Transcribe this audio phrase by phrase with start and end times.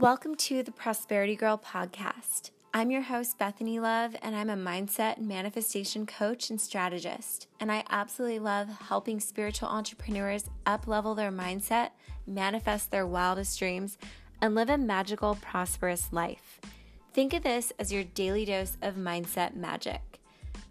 [0.00, 2.50] Welcome to the Prosperity Girl podcast.
[2.74, 7.46] I'm your host, Bethany Love, and I'm a mindset and manifestation coach and strategist.
[7.60, 11.92] And I absolutely love helping spiritual entrepreneurs up level their mindset,
[12.26, 13.96] manifest their wildest dreams,
[14.42, 16.60] and live a magical, prosperous life.
[17.14, 20.20] Think of this as your daily dose of mindset magic.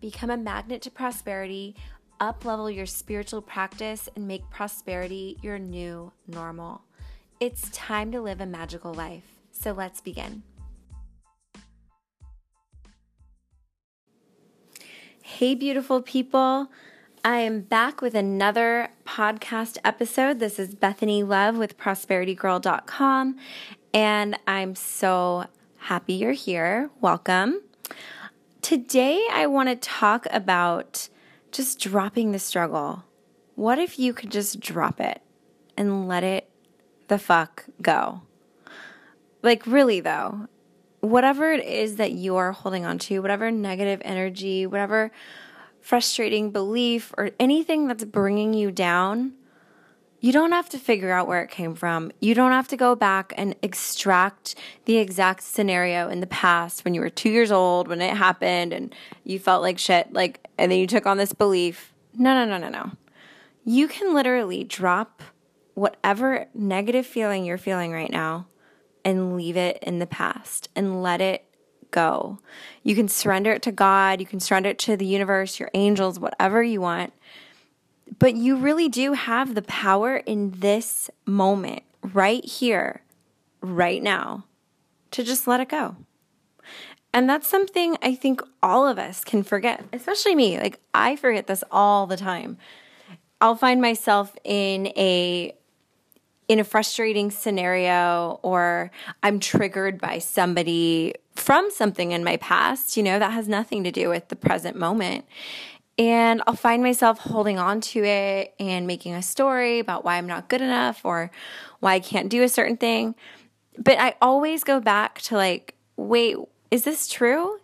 [0.00, 1.76] Become a magnet to prosperity,
[2.18, 6.82] up level your spiritual practice, and make prosperity your new normal.
[7.42, 9.24] It's time to live a magical life.
[9.50, 10.44] So let's begin.
[15.20, 16.68] Hey, beautiful people.
[17.24, 20.38] I am back with another podcast episode.
[20.38, 23.36] This is Bethany Love with prosperitygirl.com,
[23.92, 25.46] and I'm so
[25.78, 26.90] happy you're here.
[27.00, 27.60] Welcome.
[28.60, 31.08] Today, I want to talk about
[31.50, 33.02] just dropping the struggle.
[33.56, 35.22] What if you could just drop it
[35.76, 36.48] and let it
[37.12, 38.22] the fuck go.
[39.42, 40.48] Like, really, though,
[41.00, 45.12] whatever it is that you are holding on to, whatever negative energy, whatever
[45.82, 49.34] frustrating belief, or anything that's bringing you down,
[50.20, 52.12] you don't have to figure out where it came from.
[52.18, 54.54] You don't have to go back and extract
[54.86, 58.72] the exact scenario in the past when you were two years old, when it happened,
[58.72, 58.94] and
[59.24, 61.92] you felt like shit, like, and then you took on this belief.
[62.16, 62.92] No, no, no, no, no.
[63.66, 65.22] You can literally drop
[65.74, 68.46] whatever negative feeling you're feeling right now
[69.04, 71.44] and leave it in the past and let it
[71.90, 72.38] go.
[72.82, 76.18] You can surrender it to God, you can surrender it to the universe, your angels,
[76.18, 77.12] whatever you want.
[78.18, 81.82] But you really do have the power in this moment,
[82.12, 83.02] right here,
[83.60, 84.44] right now,
[85.12, 85.96] to just let it go.
[87.14, 90.58] And that's something I think all of us can forget, especially me.
[90.58, 92.58] Like, I forget this all the time.
[93.40, 95.54] I'll find myself in a
[96.48, 98.90] in a frustrating scenario or
[99.22, 103.90] I'm triggered by somebody from something in my past, you know, that has nothing to
[103.90, 105.24] do with the present moment.
[105.98, 110.26] And I'll find myself holding on to it and making a story about why I'm
[110.26, 111.30] not good enough or
[111.80, 113.14] why I can't do a certain thing.
[113.78, 116.36] But I always go back to like, wait,
[116.70, 117.58] is this true?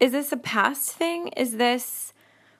[0.00, 1.28] Is this a past thing?
[1.28, 2.12] Is this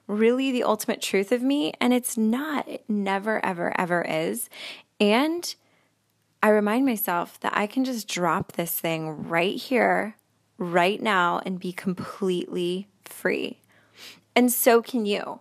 [0.07, 1.73] really the ultimate truth of me?
[1.81, 2.69] And it's not.
[2.69, 4.49] It never, ever, ever is.
[5.01, 5.55] And
[6.45, 10.19] I remind myself that I can just drop this thing right here,
[10.59, 13.63] right now, and be completely free.
[14.37, 15.41] And so can you.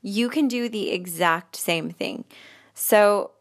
[0.00, 2.24] You can do the exact same thing.
[2.72, 3.32] So,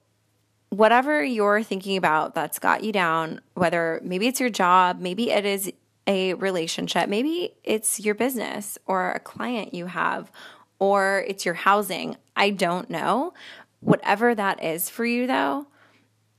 [0.70, 5.46] whatever you're thinking about that's got you down, whether maybe it's your job, maybe it
[5.46, 5.72] is
[6.08, 10.32] a relationship, maybe it's your business or a client you have,
[10.80, 12.18] or it's your housing.
[12.36, 13.36] I don't know.
[13.82, 15.68] Whatever that is for you, though,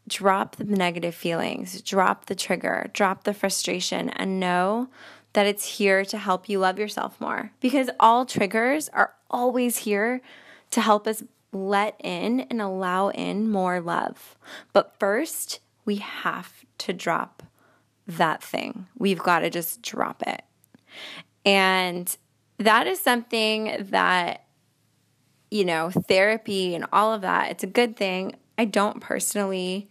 [0.08, 4.88] drop the negative feelings, drop the trigger, drop the frustration, and know
[5.32, 7.50] that it's here to help you love yourself more.
[7.60, 10.20] Because all triggers are always here
[10.70, 11.22] to help us
[11.52, 14.36] let in and allow in more love.
[14.72, 17.42] But first, we have to drop
[18.06, 18.86] that thing.
[18.98, 20.42] We've got to just drop it.
[21.44, 22.16] And
[22.58, 24.44] that is something that,
[25.50, 28.36] you know, therapy and all of that, it's a good thing.
[28.58, 29.88] I don't personally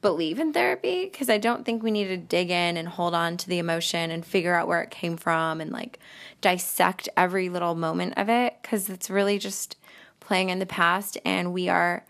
[0.00, 3.36] believe in therapy because I don't think we need to dig in and hold on
[3.38, 6.00] to the emotion and figure out where it came from and like
[6.40, 9.76] dissect every little moment of it because it's really just
[10.18, 12.04] playing in the past and we are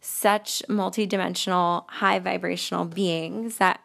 [0.00, 3.80] such multidimensional, high vibrational beings that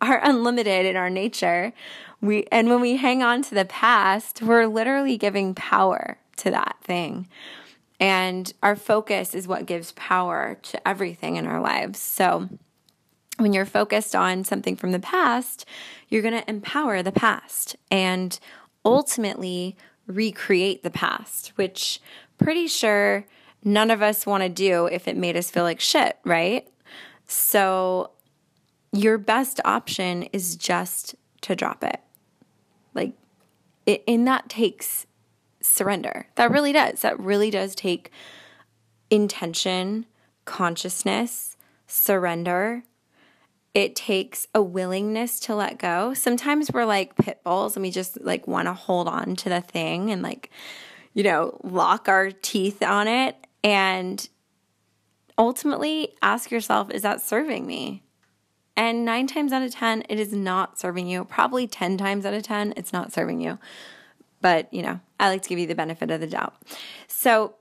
[0.00, 1.72] are unlimited in our nature.
[2.20, 6.76] We and when we hang on to the past, we're literally giving power to that
[6.82, 7.28] thing.
[7.98, 11.98] And our focus is what gives power to everything in our lives.
[11.98, 12.48] So
[13.38, 15.66] when you're focused on something from the past,
[16.08, 18.38] you're going to empower the past and
[18.84, 19.76] ultimately
[20.06, 22.00] recreate the past, which
[22.38, 23.26] pretty sure
[23.64, 26.68] none of us want to do if it made us feel like shit, right?
[27.26, 28.10] So
[28.92, 32.00] your best option is just to drop it.
[32.94, 33.12] Like
[33.84, 35.06] it, and that takes
[35.66, 36.28] surrender.
[36.36, 37.00] That really does.
[37.02, 38.10] That really does take
[39.10, 40.06] intention,
[40.44, 42.84] consciousness, surrender,
[43.76, 46.14] it takes a willingness to let go.
[46.14, 49.60] Sometimes we're like pit bulls and we just like want to hold on to the
[49.60, 50.48] thing and like,
[51.12, 53.36] you know, lock our teeth on it.
[53.62, 54.26] And
[55.36, 58.02] ultimately ask yourself, is that serving me?
[58.78, 61.26] And nine times out of 10, it is not serving you.
[61.26, 63.58] Probably 10 times out of 10, it's not serving you.
[64.40, 66.54] But, you know, I like to give you the benefit of the doubt.
[67.08, 67.54] So,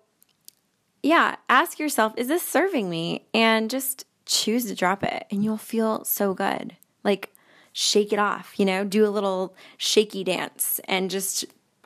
[1.01, 3.25] yeah, ask yourself, is this serving me?
[3.33, 6.75] And just choose to drop it and you'll feel so good.
[7.03, 7.33] Like
[7.73, 11.45] shake it off, you know, do a little shaky dance and just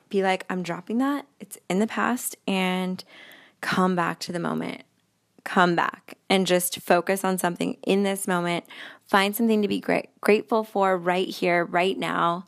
[0.10, 1.26] be like, I'm dropping that.
[1.40, 3.04] It's in the past and
[3.62, 4.84] come back to the moment.
[5.44, 8.66] Come back and just focus on something in this moment.
[9.08, 12.46] Find something to be great, grateful for right here, right now.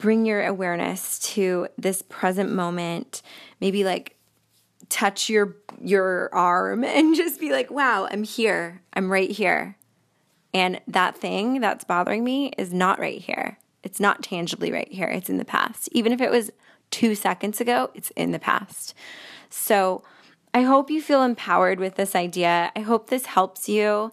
[0.00, 3.20] Bring your awareness to this present moment.
[3.60, 4.16] Maybe like
[4.88, 8.80] touch your your arm and just be like, "Wow, I'm here.
[8.94, 9.76] I'm right here."
[10.52, 13.58] And that thing that's bothering me is not right here.
[13.82, 15.06] It's not tangibly right here.
[15.06, 15.88] It's in the past.
[15.92, 16.50] Even if it was
[16.90, 18.94] 2 seconds ago, it's in the past.
[19.48, 20.02] So,
[20.52, 22.72] I hope you feel empowered with this idea.
[22.74, 24.10] I hope this helps you.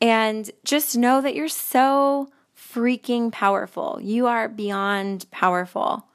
[0.00, 2.28] And just know that you're so
[2.72, 3.98] freaking powerful.
[4.02, 6.06] You are beyond powerful.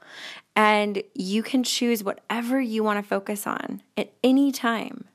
[0.56, 5.06] And you can choose whatever you want to focus on at any time,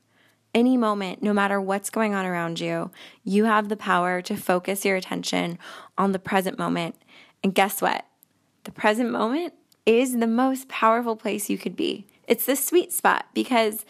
[0.53, 2.91] any moment, no matter what's going on around you.
[3.23, 5.57] You have the power to focus your attention
[5.97, 6.95] on the present moment.
[7.41, 8.05] And guess what?
[8.65, 9.53] The present moment
[9.85, 12.05] is the most powerful place you could be.
[12.27, 13.85] It's the sweet spot because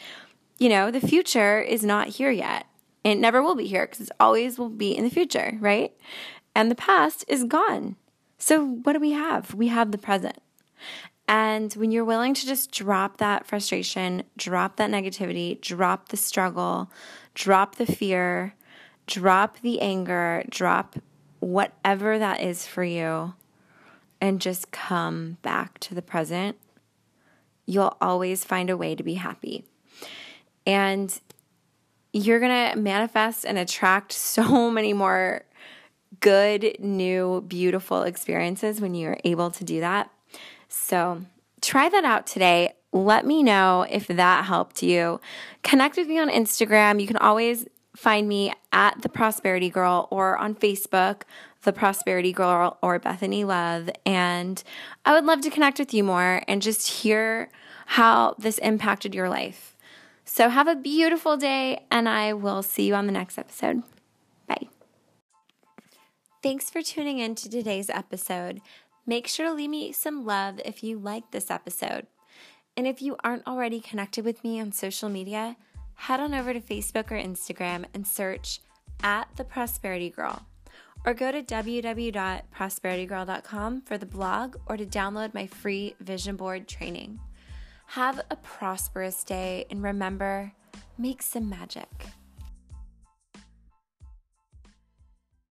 [0.59, 2.67] you know, the future is not here yet.
[3.05, 5.93] It never will be here because it always will be in the future, right?
[6.59, 7.95] And the past is gone.
[8.37, 9.53] So, what do we have?
[9.53, 10.39] We have the present.
[11.25, 16.91] And when you're willing to just drop that frustration, drop that negativity, drop the struggle,
[17.33, 18.55] drop the fear,
[19.07, 20.97] drop the anger, drop
[21.39, 23.35] whatever that is for you,
[24.19, 26.57] and just come back to the present,
[27.67, 29.63] you'll always find a way to be happy.
[30.65, 31.21] And
[32.11, 35.45] you're going to manifest and attract so many more
[36.19, 40.09] good, new, beautiful experiences when you're able to do that.
[40.67, 41.21] So
[41.61, 42.73] try that out today.
[42.91, 45.19] Let me know if that helped you.
[45.63, 46.99] Connect with me on Instagram.
[46.99, 51.23] You can always find me at The Prosperity Girl or on Facebook,
[51.63, 53.89] The Prosperity Girl or Bethany Love.
[54.05, 54.63] And
[55.05, 57.49] I would love to connect with you more and just hear
[57.85, 59.75] how this impacted your life.
[60.23, 63.81] So have a beautiful day, and I will see you on the next episode.
[66.41, 68.61] Thanks for tuning in to today's episode.
[69.05, 72.07] Make sure to leave me some love if you like this episode.
[72.77, 75.57] And if you aren't already connected with me on social media,
[75.95, 78.61] head on over to Facebook or Instagram and search
[79.03, 80.45] at The Prosperity Girl.
[81.05, 87.19] Or go to www.prosperitygirl.com for the blog or to download my free vision board training.
[87.87, 90.53] Have a prosperous day and remember,
[90.97, 91.89] make some magic.